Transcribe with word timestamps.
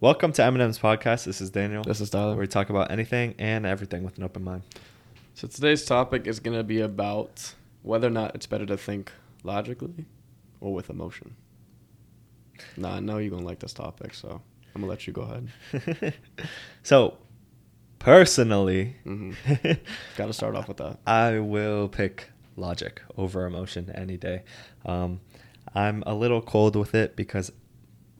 Welcome 0.00 0.30
to 0.34 0.42
Eminem's 0.42 0.78
podcast. 0.78 1.24
This 1.24 1.40
is 1.40 1.50
Daniel. 1.50 1.82
This 1.82 2.00
is 2.00 2.12
where 2.12 2.22
Tyler. 2.22 2.36
we 2.36 2.46
talk 2.46 2.70
about 2.70 2.92
anything 2.92 3.34
and 3.36 3.66
everything 3.66 4.04
with 4.04 4.16
an 4.16 4.22
open 4.22 4.44
mind. 4.44 4.62
So 5.34 5.48
today's 5.48 5.84
topic 5.84 6.28
is 6.28 6.38
going 6.38 6.56
to 6.56 6.62
be 6.62 6.80
about 6.80 7.54
whether 7.82 8.06
or 8.06 8.10
not 8.10 8.36
it's 8.36 8.46
better 8.46 8.64
to 8.66 8.76
think 8.76 9.10
logically 9.42 10.04
or 10.60 10.72
with 10.72 10.88
emotion. 10.88 11.34
Nah, 12.76 12.94
I 12.94 13.00
know 13.00 13.18
you're 13.18 13.30
going 13.30 13.42
to 13.42 13.48
like 13.48 13.58
this 13.58 13.72
topic, 13.72 14.14
so 14.14 14.40
I'm 14.72 14.82
going 14.82 14.84
to 14.84 14.86
let 14.88 15.08
you 15.08 15.12
go 15.12 15.22
ahead. 15.72 16.14
so, 16.84 17.18
personally, 17.98 18.94
hmm 19.02 19.32
Got 20.16 20.26
to 20.26 20.32
start 20.32 20.54
off 20.54 20.68
with 20.68 20.76
that. 20.76 20.98
I 21.08 21.40
will 21.40 21.88
pick 21.88 22.30
logic 22.56 23.02
over 23.16 23.46
emotion 23.46 23.90
any 23.96 24.16
day. 24.16 24.44
Um, 24.86 25.18
I'm 25.74 26.04
a 26.06 26.14
little 26.14 26.40
cold 26.40 26.76
with 26.76 26.94
it 26.94 27.16
because 27.16 27.50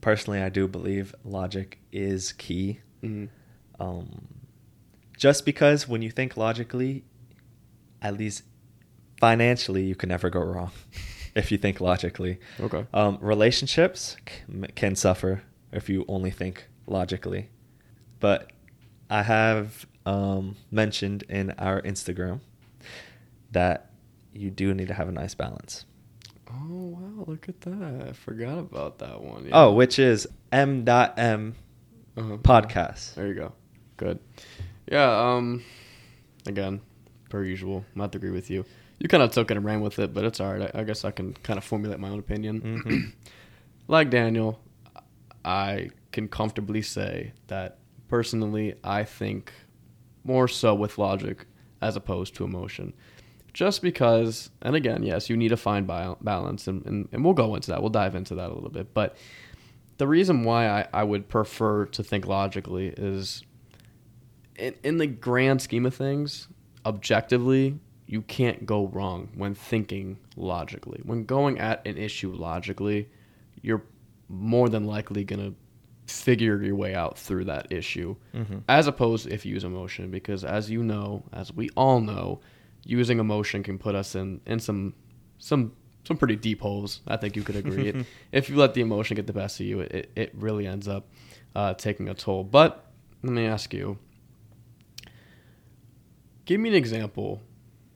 personally, 0.00 0.40
I 0.40 0.48
do 0.48 0.68
believe 0.68 1.14
logic 1.24 1.78
is 1.92 2.32
key. 2.32 2.80
hmm 3.02 3.26
Um, 3.80 4.26
just 5.16 5.44
because 5.44 5.88
when 5.88 6.02
you 6.02 6.10
think 6.10 6.36
logically, 6.36 7.04
at 8.02 8.16
least 8.16 8.44
financially, 9.20 9.82
you 9.84 9.94
can 9.96 10.08
never 10.08 10.30
go 10.30 10.40
wrong 10.40 10.70
if 11.34 11.50
you 11.50 11.58
think 11.58 11.80
logically. 11.80 12.38
Okay. 12.60 12.86
Um, 12.94 13.18
relationships 13.20 14.16
c- 14.28 14.66
can 14.76 14.94
suffer 14.96 15.42
if 15.72 15.88
you 15.88 16.04
only 16.08 16.30
think 16.30 16.68
logically. 16.86 17.48
But 18.20 18.50
I 19.10 19.22
have 19.24 19.86
um, 20.06 20.56
mentioned 20.70 21.24
in 21.28 21.50
our 21.58 21.82
Instagram 21.82 22.40
that 23.50 23.90
you 24.32 24.50
do 24.50 24.74
need 24.74 24.88
to 24.88 24.94
have 24.94 25.08
a 25.08 25.12
nice 25.12 25.34
balance. 25.34 25.84
Oh, 26.50 26.96
wow. 26.98 27.24
Look 27.26 27.48
at 27.48 27.60
that. 27.62 28.06
I 28.08 28.12
forgot 28.12 28.58
about 28.58 28.98
that 29.00 29.20
one. 29.22 29.44
Yeah. 29.44 29.50
Oh, 29.52 29.72
which 29.72 29.98
is 29.98 30.26
M.M 30.52 31.54
Uh-huh. 32.16 32.36
podcast. 32.38 33.14
There 33.14 33.26
you 33.26 33.34
go. 33.34 33.52
Good. 33.96 34.18
Yeah. 34.90 35.34
Um. 35.34 35.62
Again, 36.46 36.80
per 37.28 37.44
usual, 37.44 37.84
I'm 37.94 37.98
not 37.98 38.12
to 38.12 38.18
agree 38.18 38.30
with 38.30 38.48
you. 38.48 38.64
You 38.98 39.08
kind 39.08 39.22
of 39.22 39.30
took 39.32 39.50
it 39.50 39.56
and 39.56 39.64
ran 39.66 39.80
with 39.82 39.98
it, 39.98 40.14
but 40.14 40.24
it's 40.24 40.40
all 40.40 40.52
right. 40.54 40.70
I, 40.74 40.80
I 40.80 40.84
guess 40.84 41.04
I 41.04 41.10
can 41.10 41.34
kind 41.34 41.58
of 41.58 41.64
formulate 41.64 42.00
my 42.00 42.08
own 42.08 42.18
opinion. 42.18 42.82
Mhm. 42.84 43.12
like 43.88 44.08
Daniel, 44.10 44.60
I 45.44 45.90
can 46.12 46.28
comfortably 46.28 46.80
say 46.82 47.32
that 47.48 47.78
personally, 48.08 48.74
I 48.82 49.04
think 49.04 49.52
more 50.24 50.48
so 50.48 50.74
with 50.74 50.96
logic 50.98 51.46
as 51.82 51.96
opposed 51.96 52.34
to 52.36 52.44
emotion. 52.44 52.94
Just 53.58 53.82
because, 53.82 54.50
and 54.62 54.76
again, 54.76 55.02
yes, 55.02 55.28
you 55.28 55.36
need 55.36 55.48
to 55.48 55.56
find 55.56 55.84
ba- 55.84 56.16
balance, 56.20 56.68
and, 56.68 56.86
and, 56.86 57.08
and 57.10 57.24
we'll 57.24 57.34
go 57.34 57.56
into 57.56 57.72
that. 57.72 57.80
We'll 57.80 57.90
dive 57.90 58.14
into 58.14 58.36
that 58.36 58.50
a 58.50 58.54
little 58.54 58.70
bit. 58.70 58.94
But 58.94 59.16
the 59.96 60.06
reason 60.06 60.44
why 60.44 60.68
I, 60.68 60.86
I 60.92 61.02
would 61.02 61.28
prefer 61.28 61.86
to 61.86 62.04
think 62.04 62.24
logically 62.24 62.94
is 62.96 63.42
in, 64.54 64.76
in 64.84 64.98
the 64.98 65.08
grand 65.08 65.60
scheme 65.60 65.86
of 65.86 65.94
things, 65.96 66.46
objectively, 66.86 67.80
you 68.06 68.22
can't 68.22 68.64
go 68.64 68.86
wrong 68.86 69.30
when 69.34 69.56
thinking 69.56 70.18
logically. 70.36 71.00
When 71.02 71.24
going 71.24 71.58
at 71.58 71.84
an 71.84 71.98
issue 71.98 72.32
logically, 72.32 73.08
you're 73.60 73.82
more 74.28 74.68
than 74.68 74.84
likely 74.84 75.24
going 75.24 75.40
to 76.06 76.14
figure 76.14 76.62
your 76.62 76.76
way 76.76 76.94
out 76.94 77.18
through 77.18 77.46
that 77.46 77.72
issue 77.72 78.14
Mhm. 78.36 78.62
as 78.68 78.86
opposed 78.86 79.26
if 79.26 79.44
you 79.44 79.52
use 79.54 79.64
emotion 79.64 80.12
because 80.12 80.44
as 80.44 80.70
you 80.70 80.84
know 80.84 81.24
as 81.32 81.52
we 81.52 81.68
all 81.76 82.00
know 82.00 82.40
using 82.84 83.18
emotion 83.18 83.62
can 83.62 83.78
put 83.78 83.94
us 83.94 84.14
in 84.14 84.40
in 84.46 84.58
some 84.60 84.94
some 85.38 85.72
some 86.04 86.16
pretty 86.16 86.36
deep 86.36 86.60
holes 86.60 87.00
i 87.06 87.16
think 87.16 87.36
you 87.36 87.42
could 87.42 87.56
agree 87.56 87.88
It- 87.88 88.06
if 88.32 88.48
you 88.48 88.56
let 88.56 88.74
the 88.74 88.80
emotion 88.80 89.14
get 89.16 89.26
the 89.26 89.32
best 89.32 89.60
of 89.60 89.66
you 89.66 89.80
it, 89.80 90.10
it 90.16 90.32
really 90.34 90.66
ends 90.66 90.88
up 90.88 91.06
uh, 91.54 91.74
taking 91.74 92.08
a 92.08 92.14
toll 92.14 92.44
but 92.44 92.90
let 93.22 93.32
me 93.32 93.46
ask 93.46 93.74
you 93.74 93.98
give 96.44 96.60
me 96.60 96.68
an 96.70 96.74
example 96.74 97.42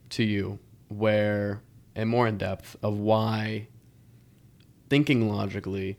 to 0.09 0.23
you 0.23 0.59
where 0.89 1.61
and 1.95 2.09
more 2.09 2.27
in 2.27 2.37
depth 2.37 2.75
of 2.83 2.97
why 2.97 3.67
thinking 4.89 5.27
logically 5.29 5.97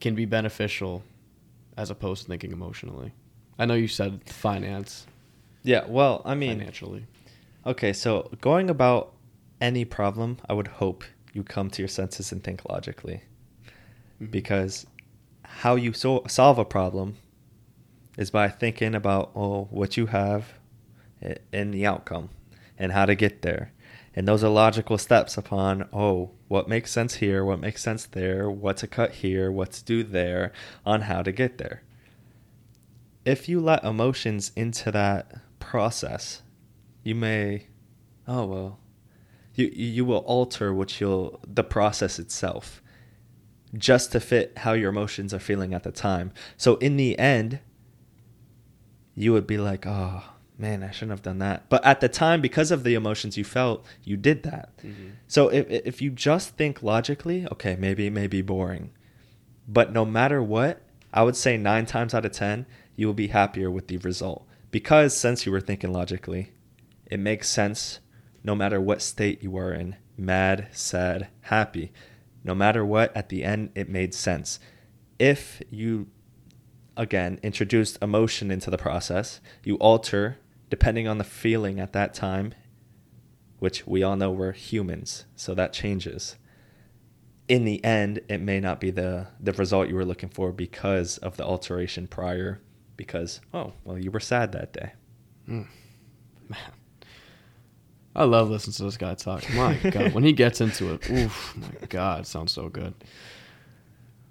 can 0.00 0.14
be 0.14 0.24
beneficial 0.24 1.02
as 1.76 1.90
opposed 1.90 2.22
to 2.22 2.28
thinking 2.28 2.52
emotionally. 2.52 3.12
I 3.58 3.66
know 3.66 3.74
you 3.74 3.88
said 3.88 4.28
finance, 4.28 5.06
Yeah, 5.62 5.84
well, 5.88 6.22
I 6.24 6.34
mean, 6.34 6.58
financially. 6.58 7.06
Okay, 7.66 7.92
so 7.92 8.30
going 8.40 8.70
about 8.70 9.12
any 9.60 9.84
problem, 9.84 10.38
I 10.48 10.52
would 10.54 10.68
hope 10.68 11.04
you 11.32 11.42
come 11.42 11.68
to 11.70 11.82
your 11.82 11.88
senses 11.88 12.32
and 12.32 12.42
think 12.42 12.68
logically. 12.68 13.22
Mhm. 14.20 14.30
because 14.30 14.86
how 15.42 15.74
you 15.76 15.92
so- 15.92 16.24
solve 16.26 16.58
a 16.58 16.64
problem 16.64 17.16
is 18.16 18.30
by 18.30 18.48
thinking 18.48 18.94
about 18.94 19.30
oh 19.34 19.64
what 19.70 19.98
you 19.98 20.06
have 20.06 20.54
and 21.52 21.74
the 21.74 21.84
outcome 21.84 22.30
and 22.78 22.92
how 22.92 23.04
to 23.04 23.14
get 23.14 23.42
there 23.42 23.72
and 24.14 24.26
those 24.26 24.42
are 24.42 24.48
logical 24.48 24.96
steps 24.96 25.36
upon 25.36 25.86
oh 25.92 26.30
what 26.48 26.66
makes 26.66 26.90
sense 26.90 27.16
here 27.16 27.44
what 27.44 27.60
makes 27.60 27.82
sense 27.82 28.06
there 28.06 28.48
what 28.50 28.78
to 28.78 28.86
cut 28.86 29.12
here 29.16 29.50
what 29.52 29.72
to 29.72 29.84
do 29.84 30.02
there 30.02 30.50
on 30.86 31.02
how 31.02 31.20
to 31.22 31.30
get 31.32 31.58
there 31.58 31.82
if 33.26 33.48
you 33.50 33.60
let 33.60 33.84
emotions 33.84 34.50
into 34.56 34.90
that 34.90 35.34
process 35.58 36.40
you 37.06 37.14
may 37.14 37.66
oh 38.26 38.44
well 38.44 38.78
you 39.54 39.66
you 39.72 40.04
will 40.04 40.24
alter 40.36 40.74
what 40.74 41.00
you'll 41.00 41.40
the 41.46 41.62
process 41.64 42.18
itself 42.18 42.82
just 43.74 44.12
to 44.12 44.20
fit 44.20 44.58
how 44.58 44.72
your 44.72 44.90
emotions 44.90 45.34
are 45.34 45.38
feeling 45.38 45.74
at 45.74 45.82
the 45.82 45.90
time. 45.92 46.32
So 46.56 46.76
in 46.76 46.96
the 46.96 47.18
end, 47.18 47.58
you 49.14 49.32
would 49.32 49.46
be 49.46 49.58
like, 49.58 49.86
"Oh, 49.86 50.22
man, 50.56 50.82
I 50.82 50.90
shouldn't 50.92 51.10
have 51.10 51.22
done 51.22 51.38
that." 51.38 51.68
But 51.68 51.84
at 51.84 52.00
the 52.00 52.08
time 52.08 52.40
because 52.40 52.70
of 52.70 52.84
the 52.84 52.94
emotions 52.94 53.36
you 53.36 53.44
felt, 53.44 53.84
you 54.04 54.16
did 54.16 54.44
that. 54.44 54.76
Mhm. 54.78 55.12
So 55.26 55.48
if 55.48 55.68
if 55.68 56.00
you 56.00 56.10
just 56.10 56.56
think 56.56 56.82
logically, 56.82 57.46
okay, 57.52 57.76
maybe 57.76 58.06
it 58.06 58.12
may 58.12 58.26
be 58.28 58.40
boring. 58.40 58.90
But 59.68 59.92
no 59.92 60.04
matter 60.04 60.42
what, 60.42 60.80
I 61.12 61.22
would 61.22 61.36
say 61.36 61.56
9 61.56 61.86
times 61.86 62.14
out 62.14 62.24
of 62.24 62.32
10, 62.32 62.66
you 62.94 63.06
will 63.06 63.14
be 63.14 63.28
happier 63.28 63.70
with 63.70 63.88
the 63.88 63.96
result 63.98 64.46
because 64.70 65.16
since 65.16 65.44
you 65.44 65.52
were 65.52 65.60
thinking 65.60 65.92
logically, 65.92 66.52
it 67.06 67.20
makes 67.20 67.48
sense 67.48 68.00
no 68.42 68.54
matter 68.54 68.80
what 68.80 69.02
state 69.02 69.42
you 69.42 69.56
are 69.56 69.72
in, 69.72 69.96
mad, 70.16 70.68
sad, 70.72 71.28
happy. 71.42 71.92
No 72.44 72.54
matter 72.54 72.84
what, 72.84 73.16
at 73.16 73.28
the 73.28 73.42
end, 73.42 73.70
it 73.74 73.88
made 73.88 74.14
sense. 74.14 74.60
If 75.18 75.62
you, 75.68 76.08
again, 76.96 77.40
introduced 77.42 77.98
emotion 78.00 78.50
into 78.50 78.70
the 78.70 78.78
process, 78.78 79.40
you 79.64 79.76
alter 79.76 80.38
depending 80.70 81.06
on 81.06 81.18
the 81.18 81.24
feeling 81.24 81.80
at 81.80 81.92
that 81.92 82.14
time, 82.14 82.54
which 83.58 83.86
we 83.86 84.02
all 84.02 84.16
know 84.16 84.30
we're 84.30 84.52
humans, 84.52 85.24
so 85.34 85.54
that 85.54 85.72
changes. 85.72 86.36
In 87.48 87.64
the 87.64 87.82
end, 87.84 88.20
it 88.28 88.40
may 88.40 88.58
not 88.60 88.80
be 88.80 88.90
the, 88.90 89.28
the 89.40 89.52
result 89.52 89.88
you 89.88 89.94
were 89.94 90.04
looking 90.04 90.28
for 90.28 90.52
because 90.52 91.18
of 91.18 91.36
the 91.36 91.44
alteration 91.44 92.08
prior, 92.08 92.60
because, 92.96 93.40
oh, 93.54 93.72
well, 93.84 93.98
you 93.98 94.10
were 94.10 94.20
sad 94.20 94.52
that 94.52 94.72
day. 94.72 94.92
Mm. 95.48 95.66
I 98.16 98.24
love 98.24 98.48
listening 98.48 98.72
to 98.74 98.84
this 98.84 98.96
guy 98.96 99.14
talk. 99.14 99.44
My 99.54 99.74
God, 99.90 100.14
when 100.14 100.24
he 100.24 100.32
gets 100.32 100.60
into 100.62 100.94
it, 100.94 101.10
oof, 101.10 101.54
my 101.56 101.86
God, 101.88 102.20
it 102.22 102.26
sounds 102.26 102.50
so 102.50 102.68
good. 102.70 102.94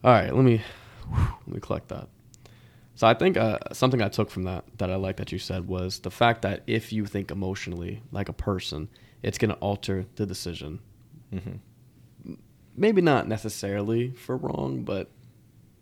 All 0.03 0.11
right, 0.11 0.35
let 0.35 0.43
me 0.43 0.61
let 1.11 1.47
me 1.47 1.59
collect 1.59 1.87
that. 1.89 2.09
So 2.95 3.05
I 3.05 3.13
think 3.13 3.37
uh, 3.37 3.59
something 3.73 4.01
I 4.01 4.09
took 4.09 4.31
from 4.31 4.43
that 4.43 4.63
that 4.79 4.89
I 4.89 4.95
like 4.95 5.17
that 5.17 5.31
you 5.31 5.37
said 5.37 5.67
was 5.67 5.99
the 5.99 6.09
fact 6.11 6.41
that 6.41 6.63
if 6.65 6.91
you 6.91 7.05
think 7.05 7.29
emotionally 7.29 8.01
like 8.11 8.27
a 8.27 8.33
person, 8.33 8.89
it's 9.21 9.37
going 9.37 9.51
to 9.51 9.57
alter 9.57 10.05
the 10.15 10.25
decision. 10.25 10.79
hmm 11.31 12.35
Maybe 12.77 13.01
not 13.01 13.27
necessarily 13.27 14.11
for 14.11 14.35
wrong, 14.35 14.83
but 14.83 15.09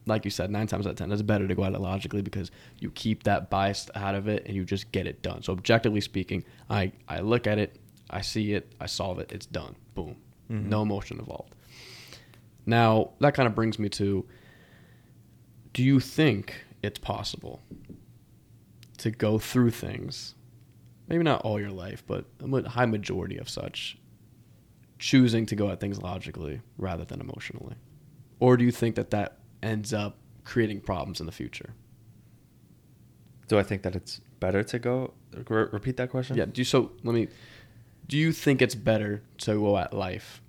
like 0.05 0.25
you 0.25 0.31
said, 0.31 0.51
nine 0.51 0.67
times 0.67 0.85
out 0.85 0.91
of 0.91 0.95
ten, 0.97 1.11
it's 1.11 1.21
better 1.23 1.47
to 1.47 1.55
go 1.55 1.63
at 1.63 1.73
it 1.73 1.79
logically 1.79 2.21
because 2.21 2.51
you 2.79 2.91
keep 2.91 3.23
that 3.23 3.49
bias 3.49 3.89
out 3.95 4.13
of 4.13 4.27
it 4.27 4.43
and 4.45 4.55
you 4.55 4.63
just 4.65 4.91
get 4.91 5.07
it 5.07 5.21
done. 5.23 5.41
So 5.41 5.53
objectively 5.53 6.01
speaking, 6.01 6.43
I 6.69 6.91
I 7.07 7.21
look 7.21 7.47
at 7.47 7.57
it, 7.57 7.79
I 8.09 8.21
see 8.21 8.53
it, 8.53 8.73
I 8.79 8.85
solve 8.85 9.19
it, 9.19 9.31
it's 9.31 9.45
done. 9.45 9.75
Boom. 9.95 10.15
Mhm. 10.49 10.65
No 10.65 10.81
emotion 10.81 11.19
involved. 11.19 11.55
Now 12.65 13.11
that 13.19 13.33
kind 13.33 13.47
of 13.47 13.55
brings 13.55 13.79
me 13.79 13.89
to: 13.89 14.25
Do 15.73 15.83
you 15.83 15.99
think 15.99 16.65
it's 16.81 16.99
possible 16.99 17.61
to 18.99 19.11
go 19.11 19.39
through 19.39 19.71
things, 19.71 20.35
maybe 21.07 21.23
not 21.23 21.41
all 21.41 21.59
your 21.59 21.71
life, 21.71 22.03
but 22.05 22.25
a 22.41 22.69
high 22.69 22.85
majority 22.85 23.37
of 23.37 23.49
such, 23.49 23.97
choosing 24.99 25.45
to 25.47 25.55
go 25.55 25.69
at 25.69 25.79
things 25.79 26.01
logically 26.01 26.61
rather 26.77 27.03
than 27.05 27.19
emotionally? 27.21 27.75
Or 28.39 28.55
do 28.57 28.63
you 28.63 28.71
think 28.71 28.95
that 28.95 29.09
that 29.11 29.39
ends 29.61 29.93
up 29.93 30.17
creating 30.43 30.81
problems 30.81 31.19
in 31.19 31.25
the 31.25 31.31
future? 31.31 31.73
Do 33.47 33.57
I 33.59 33.63
think 33.63 33.81
that 33.83 33.95
it's 33.95 34.21
better 34.39 34.63
to 34.63 34.79
go? 34.79 35.13
Re- 35.49 35.67
repeat 35.71 35.97
that 35.97 36.09
question. 36.09 36.37
Yeah. 36.37 36.45
Do 36.45 36.61
you, 36.61 36.65
so. 36.65 36.91
Let 37.03 37.13
me. 37.13 37.27
Do 38.07 38.17
you 38.17 38.31
think 38.31 38.61
it's 38.61 38.75
better 38.75 39.23
to 39.39 39.55
go 39.55 39.77
at 39.77 39.93
life 39.93 40.41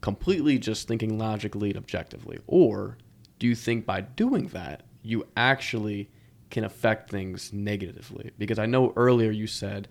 completely 0.00 0.58
just 0.58 0.86
thinking 0.86 1.18
logically 1.18 1.70
and 1.70 1.78
objectively, 1.78 2.38
or 2.46 2.98
do 3.38 3.46
you 3.46 3.54
think 3.54 3.86
by 3.86 4.00
doing 4.02 4.48
that 4.48 4.82
you 5.02 5.26
actually 5.36 6.10
can 6.50 6.64
affect 6.64 7.10
things 7.10 7.52
negatively. 7.52 8.30
Because 8.38 8.58
I 8.58 8.66
know 8.66 8.92
earlier 8.96 9.30
you 9.30 9.46
said, 9.46 9.88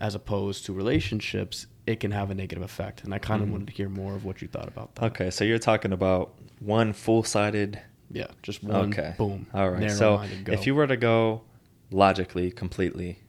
as 0.00 0.14
opposed 0.14 0.66
to 0.66 0.72
relationships, 0.72 1.66
it 1.86 2.00
can 2.00 2.10
have 2.10 2.30
a 2.30 2.34
negative 2.34 2.62
effect. 2.62 3.04
And 3.04 3.14
I 3.14 3.18
kind 3.18 3.42
of 3.42 3.48
Mhm. 3.48 3.52
wanted 3.52 3.66
to 3.68 3.72
hear 3.74 3.88
more 3.88 4.14
of 4.14 4.24
what 4.24 4.42
you 4.42 4.48
thought 4.48 4.68
about 4.68 4.94
that. 4.96 5.04
Okay, 5.04 5.30
so 5.30 5.44
you're 5.44 5.58
talking 5.58 5.92
about 5.92 6.34
one 6.58 6.92
full-sided. 6.92 7.80
Yeah, 8.10 8.26
just 8.42 8.62
one 8.62 8.90
Okay. 8.92 9.14
boom. 9.16 9.46
All 9.54 9.70
right. 9.70 9.90
So 9.90 10.20
if 10.46 10.66
you 10.66 10.74
were 10.74 10.86
to 10.86 10.96
go 10.96 11.42
logically, 11.90 12.50
completely 12.50 13.20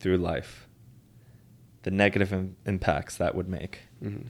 through 0.00 0.18
life, 0.18 0.67
the 1.82 1.90
negative 1.90 2.32
Im- 2.32 2.56
impacts 2.66 3.16
that 3.16 3.34
would 3.34 3.48
make. 3.48 3.80
Mhm. 4.02 4.28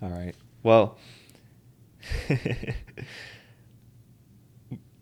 All 0.00 0.10
right. 0.10 0.34
Well, 0.62 0.98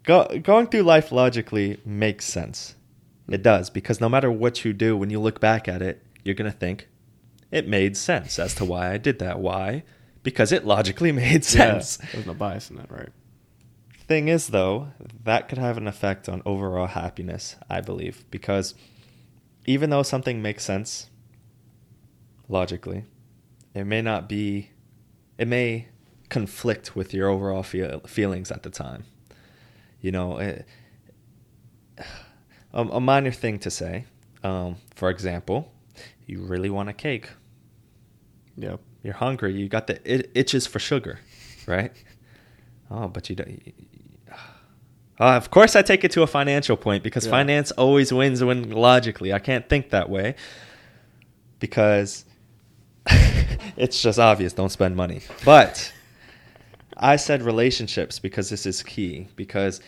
go, 0.05 0.27
going 0.43 0.67
through 0.67 0.83
life 0.83 1.13
logically 1.13 1.81
makes 1.85 2.25
sense. 2.25 2.75
It 3.29 3.43
does 3.43 3.71
because 3.71 4.01
no 4.01 4.09
matter 4.09 4.31
what 4.31 4.65
you 4.65 4.73
do, 4.73 4.97
when 4.97 5.11
you 5.11 5.21
look 5.21 5.41
back 5.41 5.69
at 5.69 5.83
it, 5.83 6.05
you're 6.25 6.35
going 6.35 6.51
to 6.51 6.57
think 6.57 6.89
it 7.51 7.69
made 7.69 7.97
sense 7.97 8.39
as 8.39 8.55
to 8.57 8.65
why 8.65 8.93
I 8.93 8.99
did 8.99 9.19
that. 9.21 9.39
Why? 9.39 9.85
Because 10.23 10.53
it 10.53 10.65
logically 10.67 11.13
made 11.27 11.45
sense. 11.45 11.99
Yeah, 12.01 12.09
there's 12.13 12.27
no 12.27 12.35
bias 12.35 12.71
in 12.71 12.77
that, 12.77 12.91
right? 12.91 13.11
Thing 14.07 14.27
is, 14.29 14.49
though, 14.49 14.89
that 15.23 15.49
could 15.49 15.59
have 15.59 15.77
an 15.77 15.87
effect 15.87 16.29
on 16.29 16.43
overall 16.45 16.89
happiness, 16.89 17.55
I 17.69 17.81
believe, 17.81 18.25
because 18.33 18.75
even 19.67 19.91
though 19.91 20.03
something 20.03 20.43
makes 20.43 20.65
sense 20.65 21.10
logically, 22.50 23.05
it 23.75 23.85
may 23.85 24.02
not 24.02 24.29
be, 24.29 24.70
it 25.38 25.49
may 25.49 25.88
conflict 26.29 26.94
with 26.94 27.14
your 27.14 27.29
overall 27.29 27.62
feel, 27.62 28.00
feelings 28.00 28.50
at 28.50 28.62
the 28.62 28.70
time. 28.70 29.05
You 30.00 30.12
know, 30.12 30.38
it, 30.38 30.67
a, 32.75 32.82
a 32.82 33.00
minor 33.00 33.31
thing 33.32 33.58
to 33.61 33.70
say, 33.70 34.05
um, 34.43 34.76
for 34.94 35.11
example, 35.11 35.73
you 36.26 36.41
really 36.41 36.70
want 36.70 36.88
a 36.88 36.93
cake. 36.93 37.31
Yep. 38.56 38.81
You're 39.02 39.14
hungry. 39.14 39.55
You 39.55 39.69
got 39.69 39.87
the 39.87 39.99
it, 40.05 40.31
itches 40.35 40.67
for 40.67 40.79
sugar, 40.79 41.20
right? 41.67 41.93
Oh, 42.91 43.08
but 43.08 43.31
you 43.31 43.37
don't. 43.37 43.62
Uh, 45.19 45.37
of 45.37 45.50
course, 45.50 45.76
I 45.76 45.82
take 45.82 46.02
it 46.02 46.11
to 46.12 46.23
a 46.23 46.26
financial 46.26 46.79
point 46.79 47.05
because 47.05 47.26
Yeah. 47.26 47.32
finance 47.32 47.73
always 47.73 48.11
wins 48.11 48.43
when 48.43 48.70
logically. 48.70 49.35
I 49.35 49.38
can't 49.38 49.69
think 49.69 49.91
that 49.91 50.08
way 50.08 50.35
because 51.58 52.25
it's 53.76 54.02
just 54.02 54.19
obvious. 54.19 54.52
Don't 54.52 54.70
spend 54.70 54.97
money. 54.97 55.20
But 55.44 55.93
I 56.97 57.17
said 57.17 57.43
relationships 57.43 58.19
because 58.19 58.50
this 58.50 58.67
is 58.67 58.82
key. 58.82 59.29
Because 59.37 59.81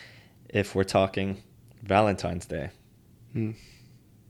if 0.48 0.74
we're 0.74 0.84
talking 0.84 1.42
Valentine's 1.82 2.46
Day, 2.46 2.70
Hmm. 3.32 3.52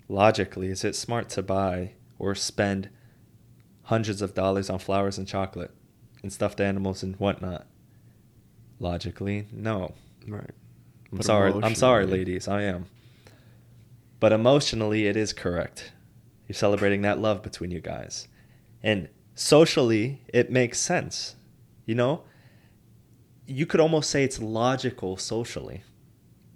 logically, 0.08 0.69
is 0.69 0.84
it 0.84 0.94
smart 0.94 1.29
to 1.31 1.43
buy 1.43 1.93
or 2.19 2.34
spend 2.34 2.88
hundreds 3.84 4.23
of 4.23 4.32
dollars 4.34 4.70
on 4.70 4.79
flowers 4.79 5.19
and 5.19 5.26
chocolate 5.26 5.73
and 6.23 6.32
stuffed 6.32 6.61
animals 6.61 7.02
and 7.02 7.17
whatnot? 7.17 7.67
Logically, 8.79 9.46
no. 9.52 9.94
Right. 10.26 10.50
I'm 11.11 11.19
But 11.19 11.26
sorry. 11.26 11.52
I'm 11.62 11.75
sorry, 11.75 12.06
ladies. 12.06 12.49
I 12.49 12.62
am. 12.62 12.87
But 14.20 14.32
emotionally, 14.32 15.06
it 15.06 15.17
is 15.17 15.32
correct. 15.32 15.93
You're 16.49 16.55
celebrating 16.55 17.02
that 17.02 17.19
love 17.19 17.43
between 17.43 17.70
you 17.70 17.81
guys. 17.81 18.29
And 18.82 19.08
socially, 19.34 20.23
it 20.29 20.50
makes 20.50 20.81
sense. 20.81 21.37
You 21.87 21.94
know? 21.94 22.23
You 23.46 23.67
could 23.67 23.81
almost 23.81 24.11
say 24.11 24.25
it's 24.25 24.40
logical 24.40 25.17
socially. 25.17 25.82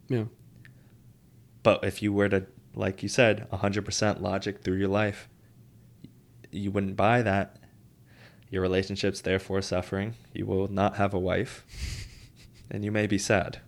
Yeah. 0.09 0.25
But 1.63 1.85
if 1.85 2.03
you 2.03 2.13
were 2.13 2.29
to, 2.29 2.47
like 2.75 3.03
you 3.03 3.09
said, 3.09 3.49
100% 3.51 4.21
logic 4.21 4.63
through 4.63 4.77
your 4.77 4.89
life, 4.89 5.29
you 6.53 6.71
wouldn't 6.71 6.97
buy 6.97 7.23
that. 7.23 7.57
Your 8.51 8.63
relationship's 8.63 9.21
therefore 9.21 9.63
suffering. 9.63 10.15
You 10.33 10.47
will 10.47 10.69
not 10.69 10.97
have 10.97 11.13
a 11.13 11.19
wife. 11.19 11.65
And 12.71 12.85
you 12.85 12.93
may 12.93 13.07
be 13.07 13.19
sad. 13.19 13.61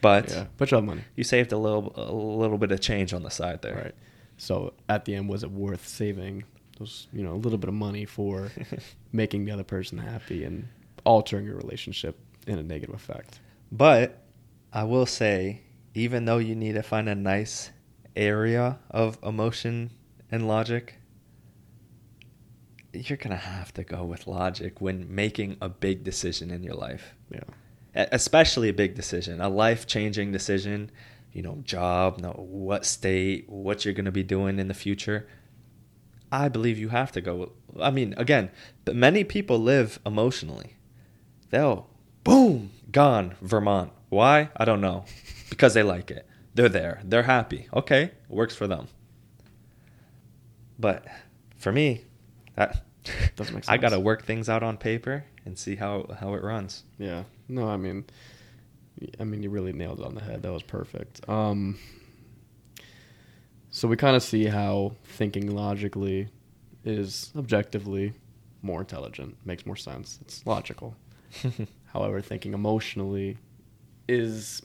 But 0.00 0.30
yeah. 0.30 0.46
But 0.56 0.70
you 0.70 0.76
have 0.76 0.84
money. 0.84 1.02
you 1.16 1.24
saved 1.24 1.52
a 1.52 1.58
little 1.58 1.92
a 1.96 2.12
little 2.12 2.58
bit 2.58 2.70
of 2.70 2.80
change 2.80 3.12
on 3.12 3.22
the 3.22 3.30
side 3.30 3.62
there. 3.62 3.74
Right. 3.74 3.94
So 4.36 4.74
at 4.88 5.04
the 5.04 5.14
end, 5.14 5.28
was 5.28 5.42
it 5.42 5.50
worth 5.50 5.86
saving 5.86 6.44
those, 6.78 7.08
you 7.12 7.22
know, 7.22 7.32
a 7.32 7.36
little 7.36 7.58
bit 7.58 7.68
of 7.68 7.74
money 7.74 8.04
for 8.04 8.50
making 9.12 9.44
the 9.44 9.52
other 9.52 9.64
person 9.64 9.98
happy 9.98 10.44
and 10.44 10.68
altering 11.04 11.46
your 11.46 11.56
relationship 11.56 12.18
in 12.46 12.58
a 12.58 12.62
negative 12.62 12.94
effect? 12.94 13.40
But 13.70 14.22
I 14.72 14.84
will 14.84 15.06
say, 15.06 15.62
even 15.94 16.24
though 16.24 16.38
you 16.38 16.54
need 16.54 16.74
to 16.74 16.82
find 16.82 17.08
a 17.08 17.14
nice 17.14 17.70
area 18.16 18.78
of 18.90 19.18
emotion 19.22 19.90
and 20.30 20.46
logic, 20.46 20.96
you're 22.92 23.18
gonna 23.18 23.36
have 23.36 23.72
to 23.74 23.84
go 23.84 24.04
with 24.04 24.26
logic 24.26 24.80
when 24.80 25.14
making 25.14 25.56
a 25.60 25.68
big 25.68 26.04
decision 26.04 26.50
in 26.50 26.62
your 26.62 26.74
life. 26.74 27.14
Yeah. 27.30 27.40
Especially 27.94 28.68
a 28.68 28.72
big 28.72 28.94
decision, 28.94 29.40
a 29.40 29.48
life-changing 29.48 30.32
decision. 30.32 30.90
You 31.32 31.42
know, 31.42 31.58
job, 31.62 32.18
know 32.20 32.30
what 32.30 32.86
state, 32.86 33.48
what 33.48 33.84
you're 33.84 33.94
gonna 33.94 34.10
be 34.10 34.22
doing 34.22 34.58
in 34.58 34.68
the 34.68 34.74
future. 34.74 35.28
I 36.30 36.48
believe 36.48 36.78
you 36.78 36.88
have 36.90 37.12
to 37.12 37.20
go. 37.20 37.52
I 37.80 37.90
mean, 37.90 38.14
again, 38.16 38.50
but 38.84 38.96
many 38.96 39.24
people 39.24 39.58
live 39.58 39.98
emotionally. 40.04 40.76
They'll 41.50 41.88
boom 42.24 42.70
gone 42.92 43.36
Vermont. 43.40 43.92
Why? 44.08 44.50
I 44.56 44.64
don't 44.64 44.80
know. 44.80 45.04
Because 45.50 45.74
they 45.74 45.82
like 45.82 46.10
it. 46.10 46.26
They're 46.54 46.68
there. 46.68 47.00
They're 47.04 47.22
happy. 47.22 47.68
Okay, 47.72 48.12
works 48.28 48.54
for 48.54 48.66
them. 48.66 48.88
But 50.78 51.06
for 51.56 51.72
me, 51.72 52.04
that 52.54 52.84
Doesn't 53.36 53.54
make 53.54 53.64
sense. 53.64 53.68
I 53.68 53.76
got 53.76 53.90
to 53.90 54.00
work 54.00 54.24
things 54.24 54.48
out 54.48 54.62
on 54.62 54.76
paper 54.76 55.24
and 55.44 55.58
see 55.58 55.76
how 55.76 56.06
how 56.18 56.34
it 56.34 56.42
runs. 56.42 56.84
Yeah. 56.98 57.24
No, 57.48 57.68
I 57.68 57.76
mean, 57.76 58.04
I 59.18 59.24
mean, 59.24 59.42
you 59.42 59.50
really 59.50 59.72
nailed 59.72 60.00
it 60.00 60.06
on 60.06 60.14
the 60.14 60.22
head. 60.22 60.42
That 60.42 60.52
was 60.52 60.62
perfect. 60.62 61.26
Um, 61.28 61.78
so 63.78 63.86
we 63.86 63.96
kind 63.96 64.16
of 64.16 64.24
see 64.24 64.46
how 64.46 64.90
thinking 65.04 65.54
logically 65.54 66.26
is 66.84 67.32
objectively 67.36 68.12
more 68.60 68.80
intelligent, 68.80 69.36
makes 69.44 69.64
more 69.64 69.76
sense. 69.76 70.18
It's 70.20 70.44
logical. 70.44 70.96
However, 71.92 72.20
thinking 72.20 72.54
emotionally 72.54 73.38
is 74.08 74.62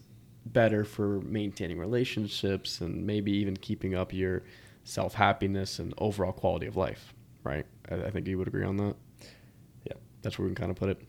better 0.47 0.83
for 0.83 1.21
maintaining 1.21 1.77
relationships 1.77 2.81
and 2.81 3.05
maybe 3.05 3.31
even 3.33 3.55
keeping 3.55 3.93
up 3.93 4.11
your 4.11 4.41
self 4.83 5.13
happiness 5.13 5.77
and 5.77 5.93
overall 5.99 6.31
quality 6.31 6.65
of 6.65 6.75
life. 6.75 7.13
Right? 7.43 7.67
I, 7.91 8.05
I 8.05 8.09
think 8.09 8.27
you 8.27 8.39
would 8.39 8.47
agree 8.47 8.65
on 8.65 8.77
that. 8.77 8.95
Yeah, 9.85 9.93
That's 10.23 10.39
where 10.39 10.47
we 10.47 10.55
can 10.55 10.59
kind 10.59 10.71
of 10.71 10.77
put 10.77 10.89
it. 10.89 10.99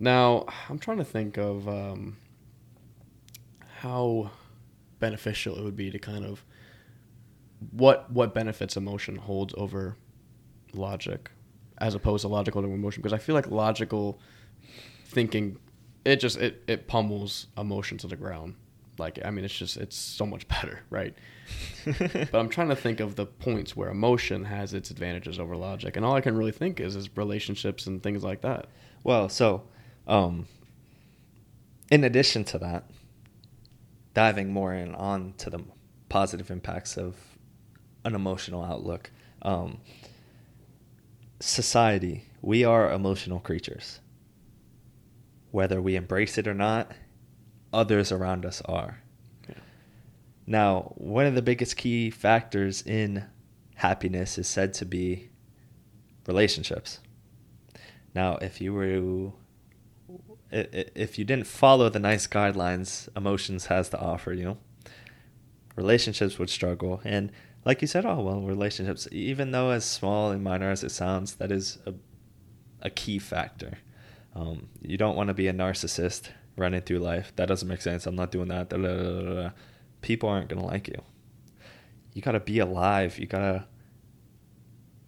Now, 0.00 0.46
I'm 0.68 0.80
trying 0.80 0.98
to 0.98 1.04
think 1.04 1.38
of 1.38 1.68
um, 1.68 2.16
how 3.82 4.32
beneficial 4.98 5.56
it 5.56 5.62
would 5.62 5.76
be 5.76 5.92
to 5.92 5.98
kind 6.00 6.24
of 6.24 6.44
what 7.70 8.10
what 8.10 8.34
benefits 8.34 8.76
emotion 8.76 9.16
holds 9.16 9.54
over 9.56 9.96
logic 10.72 11.30
as 11.78 11.94
opposed 11.94 12.22
to 12.22 12.28
logical 12.28 12.62
to 12.62 12.68
emotion? 12.68 13.02
Because 13.02 13.12
I 13.12 13.18
feel 13.18 13.34
like 13.34 13.50
logical 13.50 14.20
thinking 15.06 15.58
it 16.04 16.16
just 16.16 16.36
it, 16.38 16.62
it 16.66 16.86
pummels 16.86 17.46
emotion 17.56 17.98
to 17.98 18.06
the 18.06 18.16
ground. 18.16 18.54
Like 18.98 19.18
I 19.24 19.30
mean 19.30 19.44
it's 19.44 19.56
just 19.56 19.76
it's 19.76 19.96
so 19.96 20.26
much 20.26 20.46
better 20.54 20.80
right? 20.90 21.14
But 21.84 22.34
I'm 22.34 22.48
trying 22.48 22.68
to 22.70 22.76
think 22.76 23.00
of 23.00 23.16
the 23.16 23.26
points 23.26 23.76
where 23.76 23.90
emotion 23.90 24.44
has 24.44 24.72
its 24.72 24.90
advantages 24.90 25.38
over 25.38 25.56
logic 25.56 25.96
and 25.96 26.04
all 26.04 26.14
I 26.14 26.20
can 26.20 26.36
really 26.36 26.52
think 26.52 26.80
is 26.80 26.96
is 26.96 27.14
relationships 27.16 27.86
and 27.86 28.02
things 28.02 28.24
like 28.24 28.40
that. 28.42 28.66
Well, 29.02 29.28
so 29.28 29.64
um, 30.06 30.46
in 31.90 32.04
addition 32.04 32.44
to 32.44 32.58
that, 32.58 32.90
diving 34.14 34.52
more 34.52 34.72
in 34.74 34.94
on 34.94 35.34
to 35.38 35.50
the 35.50 35.60
positive 36.08 36.50
impacts 36.50 36.96
of 36.96 37.16
an 38.04 38.14
emotional 38.14 38.62
outlook, 38.62 39.10
um, 39.42 39.78
society, 41.40 42.24
we 42.42 42.64
are 42.64 42.92
emotional 42.92 43.40
creatures. 43.40 44.00
Whether 45.50 45.80
we 45.80 45.96
embrace 45.96 46.36
it 46.38 46.46
or 46.48 46.54
not, 46.54 46.90
others 47.72 48.10
around 48.12 48.44
us 48.44 48.60
are. 48.66 49.00
Yeah. 49.48 49.54
Now, 50.46 50.92
one 50.96 51.26
of 51.26 51.34
the 51.34 51.42
biggest 51.42 51.76
key 51.76 52.10
factors 52.10 52.82
in 52.82 53.24
happiness 53.76 54.38
is 54.38 54.46
said 54.48 54.74
to 54.74 54.84
be 54.84 55.30
relationships. 56.26 57.00
Now, 58.14 58.36
if 58.36 58.60
you 58.60 58.72
were 58.72 58.86
to, 58.86 59.32
i- 60.52 60.68
i- 60.72 60.84
if 60.94 61.18
you 61.18 61.24
didn't 61.24 61.46
follow 61.46 61.88
the 61.88 61.98
nice 61.98 62.26
guidelines 62.26 63.08
emotions 63.16 63.66
has 63.66 63.88
to 63.90 63.98
offer 63.98 64.32
you, 64.32 64.56
relationships 65.76 66.38
would 66.38 66.50
struggle. 66.50 67.00
And 67.04 67.32
like 67.64 67.80
you 67.80 67.88
said, 67.88 68.04
oh 68.04 68.20
well, 68.20 68.40
relationships, 68.42 69.08
even 69.10 69.50
though 69.50 69.70
as 69.70 69.84
small 69.84 70.30
and 70.30 70.42
minor 70.42 70.70
as 70.70 70.84
it 70.84 70.90
sounds, 70.90 71.34
that 71.36 71.50
is 71.50 71.78
a, 71.86 71.94
a 72.82 72.90
key 72.90 73.18
factor. 73.18 73.78
Um, 74.34 74.68
you 74.82 74.96
don't 74.96 75.16
want 75.16 75.28
to 75.28 75.34
be 75.34 75.48
a 75.48 75.52
narcissist 75.52 76.28
running 76.56 76.82
through 76.82 76.98
life. 76.98 77.32
That 77.36 77.46
doesn't 77.46 77.68
make 77.68 77.82
sense. 77.82 78.06
I'm 78.06 78.16
not 78.16 78.30
doing 78.30 78.48
that. 78.48 78.68
Da, 78.68 78.76
da, 78.76 79.42
da. 79.42 79.50
People 80.02 80.28
aren't 80.28 80.48
gonna 80.48 80.66
like 80.66 80.88
you. 80.88 81.00
You 82.12 82.22
gotta 82.22 82.40
be 82.40 82.58
alive. 82.58 83.18
You 83.18 83.26
gotta, 83.26 83.66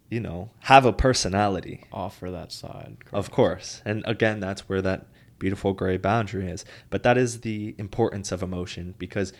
you 0.09 0.19
know, 0.19 0.51
have 0.61 0.85
a 0.85 0.93
personality. 0.93 1.83
Offer 1.91 2.31
that 2.31 2.51
side. 2.51 2.97
Of 3.13 3.31
course. 3.31 3.81
And 3.85 4.03
again, 4.07 4.39
that's 4.39 4.67
where 4.67 4.81
that 4.81 5.07
beautiful 5.39 5.73
gray 5.73 5.97
boundary 5.97 6.47
is. 6.47 6.65
But 6.89 7.03
that 7.03 7.17
is 7.17 7.41
the 7.41 7.75
importance 7.77 8.31
of 8.31 8.41
emotion 8.41 8.95
because 8.97 9.33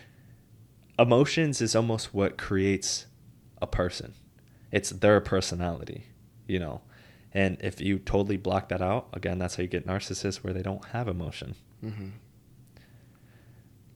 emotions 0.98 1.60
is 1.60 1.76
almost 1.76 2.12
what 2.12 2.36
creates 2.38 3.06
a 3.62 3.66
person. 3.66 4.14
It's 4.72 4.90
their 4.90 5.20
personality, 5.20 6.04
you 6.46 6.58
know. 6.58 6.82
And 7.32 7.58
if 7.60 7.80
you 7.80 7.98
totally 7.98 8.36
block 8.36 8.68
that 8.70 8.82
out, 8.82 9.08
again, 9.12 9.38
that's 9.38 9.56
how 9.56 9.62
you 9.62 9.68
get 9.68 9.86
narcissists 9.86 10.36
where 10.36 10.52
they 10.52 10.62
don't 10.62 10.84
have 10.86 11.08
emotion. 11.08 11.54
Mm-hmm. 11.84 12.08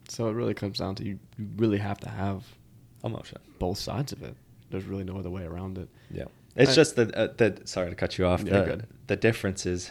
So 0.09 0.29
it 0.29 0.33
really 0.33 0.55
comes 0.55 0.79
down 0.79 0.95
to 0.97 1.05
you, 1.05 1.19
you 1.39 1.49
really 1.57 1.79
have 1.79 1.99
to 2.01 2.09
have 2.11 2.45
Emotion. 3.03 3.39
both 3.59 3.79
sides 3.79 4.13
of 4.13 4.23
it. 4.23 4.37
There's 4.71 4.85
really 4.85 5.05
no 5.05 5.17
other 5.17 5.31
way 5.31 5.45
around 5.45 5.79
it. 5.79 5.89
Yeah. 6.11 6.25
It's 6.55 6.73
I- 6.73 6.75
just 6.75 6.97
the, 6.97 7.17
uh, 7.17 7.33
the 7.37 7.63
sorry 7.65 7.89
to 7.91 7.97
cut 7.97 8.19
you 8.19 8.27
off. 8.27 8.43
You're 8.43 8.61
the, 8.61 8.65
good. 8.67 8.87
the 9.07 9.17
difference 9.17 9.65
is 9.65 9.91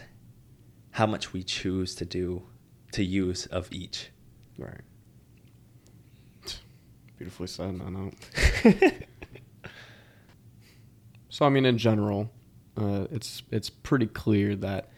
how 0.92 1.06
much 1.06 1.32
we 1.32 1.42
choose 1.42 1.94
to 1.96 2.04
do, 2.04 2.44
to 2.92 3.02
use 3.02 3.46
of 3.46 3.68
each. 3.72 4.10
Right. 4.58 4.80
Beautifully 7.22 7.46
said. 7.46 7.80
I 7.86 7.88
know. 7.88 8.10
So 11.28 11.46
I 11.46 11.48
mean, 11.48 11.64
in 11.64 11.78
general, 11.78 12.30
uh, 12.76 13.06
it's 13.10 13.42
it's 13.50 13.70
pretty 13.70 14.06
clear 14.06 14.54
that 14.56 14.90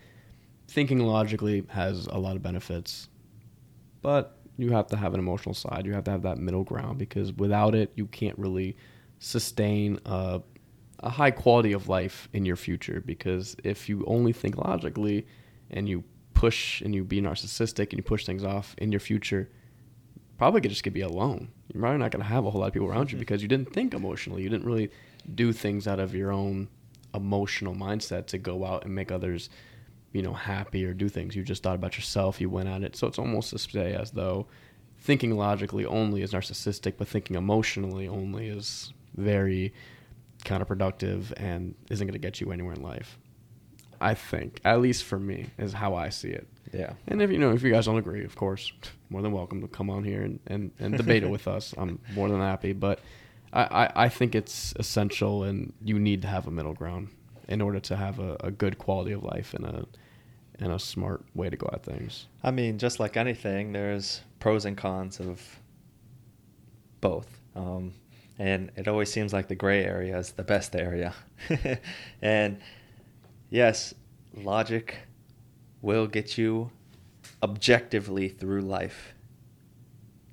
thinking 0.66 0.98
logically 0.98 1.64
has 1.68 2.06
a 2.06 2.18
lot 2.18 2.34
of 2.34 2.42
benefits, 2.42 3.08
but 4.02 4.38
you 4.56 4.70
have 4.70 4.88
to 4.88 4.96
have 4.96 5.12
an 5.12 5.20
emotional 5.20 5.54
side. 5.54 5.84
You 5.86 5.92
have 5.92 6.02
to 6.04 6.10
have 6.10 6.22
that 6.22 6.38
middle 6.38 6.64
ground 6.64 6.98
because 6.98 7.32
without 7.34 7.76
it, 7.76 7.92
you 7.94 8.06
can't 8.06 8.36
really 8.36 8.76
sustain 9.20 10.00
a, 10.06 10.40
a 11.00 11.10
high 11.10 11.30
quality 11.30 11.72
of 11.72 11.88
life 11.88 12.28
in 12.32 12.44
your 12.44 12.56
future. 12.56 13.00
Because 13.06 13.54
if 13.62 13.88
you 13.88 14.02
only 14.08 14.32
think 14.32 14.56
logically 14.56 15.26
and 15.70 15.88
you 15.88 16.02
push 16.32 16.80
and 16.80 16.94
you 16.96 17.04
be 17.04 17.20
narcissistic 17.20 17.90
and 17.90 17.98
you 17.98 18.02
push 18.02 18.26
things 18.26 18.42
off 18.42 18.74
in 18.78 18.90
your 18.90 19.00
future, 19.00 19.50
probably 20.38 20.60
could 20.60 20.70
just 20.70 20.82
gonna 20.84 20.92
be 20.94 21.00
alone. 21.00 21.48
You're 21.72 21.80
probably 21.80 21.98
not 21.98 22.10
gonna 22.10 22.24
have 22.24 22.44
a 22.44 22.50
whole 22.50 22.60
lot 22.60 22.68
of 22.68 22.72
people 22.72 22.88
around 22.88 23.10
you 23.12 23.16
Mhm. 23.16 23.20
because 23.20 23.42
you 23.42 23.48
didn't 23.48 23.72
think 23.72 23.94
emotionally. 23.94 24.42
You 24.42 24.48
didn't 24.48 24.66
really 24.66 24.90
do 25.34 25.52
things 25.52 25.86
out 25.86 26.00
of 26.00 26.14
your 26.14 26.32
own 26.32 26.68
emotional 27.14 27.74
mindset 27.74 28.26
to 28.26 28.38
go 28.38 28.64
out 28.64 28.84
and 28.84 28.94
make 28.94 29.12
others, 29.12 29.48
you 30.12 30.22
know, 30.22 30.32
happy 30.34 30.84
or 30.84 30.92
do 30.92 31.08
things. 31.08 31.36
You 31.36 31.44
just 31.44 31.62
thought 31.62 31.76
about 31.76 31.96
yourself. 31.96 32.40
You 32.40 32.50
went 32.50 32.68
at 32.68 32.82
it. 32.82 32.96
So 32.96 33.06
it's 33.06 33.18
almost 33.18 33.50
to 33.50 33.58
say 33.58 33.94
as 33.94 34.10
though 34.12 34.46
thinking 34.98 35.36
logically 35.36 35.84
only 35.86 36.22
is 36.22 36.32
narcissistic, 36.32 36.94
but 36.98 37.06
thinking 37.08 37.36
emotionally 37.36 38.08
only 38.08 38.48
is 38.48 38.92
very 39.16 39.72
counterproductive 40.44 41.32
and 41.36 41.74
isn't 41.90 42.06
going 42.06 42.12
to 42.14 42.18
get 42.18 42.40
you 42.40 42.52
anywhere 42.52 42.74
in 42.74 42.82
life. 42.82 43.18
I 44.00 44.14
think, 44.14 44.60
at 44.64 44.80
least 44.80 45.04
for 45.04 45.18
me, 45.18 45.46
is 45.56 45.72
how 45.72 45.94
I 45.94 46.08
see 46.10 46.28
it. 46.30 46.46
Yeah. 46.72 46.94
And 47.06 47.22
if 47.22 47.30
you 47.30 47.38
know, 47.38 47.52
if 47.52 47.62
you 47.62 47.70
guys 47.70 47.86
don't 47.86 47.96
agree, 47.96 48.24
of 48.24 48.34
course, 48.36 48.72
more 49.14 49.22
than 49.22 49.30
welcome 49.30 49.60
to 49.60 49.68
come 49.68 49.90
on 49.90 50.02
here 50.02 50.22
and, 50.22 50.40
and, 50.48 50.72
and 50.80 50.96
debate 50.96 51.22
it 51.22 51.30
with 51.30 51.46
us. 51.46 51.72
I'm 51.78 52.00
more 52.16 52.28
than 52.28 52.40
happy. 52.40 52.72
But 52.72 52.98
I, 53.52 53.62
I, 53.62 53.92
I 54.06 54.08
think 54.08 54.34
it's 54.34 54.74
essential 54.76 55.44
and 55.44 55.72
you 55.80 56.00
need 56.00 56.22
to 56.22 56.28
have 56.28 56.48
a 56.48 56.50
middle 56.50 56.74
ground 56.74 57.10
in 57.46 57.60
order 57.60 57.78
to 57.78 57.94
have 57.94 58.18
a, 58.18 58.36
a 58.40 58.50
good 58.50 58.76
quality 58.76 59.12
of 59.12 59.22
life 59.22 59.54
and 59.54 59.64
a 59.64 59.86
and 60.58 60.72
a 60.72 60.80
smart 60.80 61.24
way 61.34 61.48
to 61.48 61.56
go 61.56 61.70
at 61.72 61.84
things. 61.84 62.26
I 62.42 62.50
mean, 62.50 62.78
just 62.78 62.98
like 62.98 63.16
anything, 63.16 63.72
there's 63.72 64.20
pros 64.40 64.64
and 64.64 64.76
cons 64.76 65.20
of 65.20 65.40
both. 67.00 67.40
Um, 67.54 67.92
and 68.40 68.72
it 68.76 68.88
always 68.88 69.12
seems 69.12 69.32
like 69.32 69.46
the 69.46 69.54
gray 69.54 69.84
area 69.84 70.18
is 70.18 70.32
the 70.32 70.42
best 70.42 70.74
area. 70.74 71.14
and 72.22 72.58
yes, 73.50 73.94
logic 74.36 74.96
will 75.82 76.08
get 76.08 76.36
you 76.36 76.70
objectively 77.44 78.28
through 78.28 78.62
life 78.62 79.12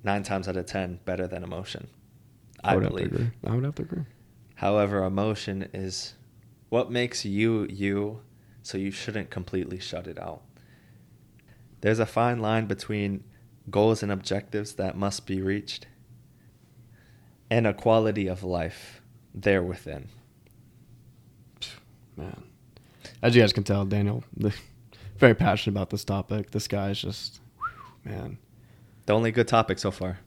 nine 0.02 0.22
times 0.22 0.48
out 0.48 0.56
of 0.56 0.64
ten 0.66 0.98
better 1.04 1.26
than 1.28 1.44
emotion. 1.44 1.88
I, 2.64 2.74
would 2.74 2.84
have 2.84 2.96
to 2.96 3.04
agree. 3.04 3.30
I 3.46 3.54
would 3.54 3.64
have 3.64 3.74
to 3.76 3.82
agree. 3.82 4.04
However, 4.54 5.04
emotion 5.04 5.68
is 5.74 6.14
what 6.70 6.90
makes 6.90 7.24
you 7.24 7.66
you, 7.68 8.20
so 8.62 8.78
you 8.78 8.90
shouldn't 8.90 9.28
completely 9.28 9.78
shut 9.78 10.06
it 10.06 10.18
out. 10.18 10.42
There's 11.82 11.98
a 11.98 12.06
fine 12.06 12.40
line 12.40 12.66
between 12.66 13.24
goals 13.68 14.02
and 14.02 14.10
objectives 14.10 14.74
that 14.74 14.96
must 14.96 15.26
be 15.26 15.42
reached 15.42 15.86
and 17.50 17.66
a 17.66 17.74
quality 17.74 18.26
of 18.26 18.42
life 18.42 19.02
there 19.34 19.62
within. 19.62 20.08
Man, 22.16 22.44
as 23.20 23.36
you 23.36 23.42
guys 23.42 23.52
can 23.52 23.64
tell, 23.64 23.84
Daniel, 23.84 24.24
very 25.18 25.34
passionate 25.34 25.76
about 25.76 25.90
this 25.90 26.04
topic. 26.04 26.50
This 26.50 26.68
guy 26.68 26.90
is 26.90 27.00
just, 27.00 27.40
whew, 28.04 28.12
man, 28.12 28.38
The 29.06 29.12
only 29.12 29.30
good 29.32 29.48
topic 29.48 29.78
so 29.78 29.90
far. 29.90 30.18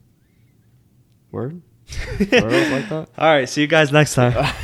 word. 1.32 1.62
Word 2.20 2.72
like 2.72 2.90
that? 2.90 3.10
All 3.18 3.32
right, 3.34 3.48
see 3.48 3.62
you 3.62 3.68
guys 3.68 3.92
next 3.92 4.16
time. 4.16 4.34